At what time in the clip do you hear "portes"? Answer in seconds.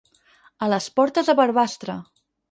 0.99-1.29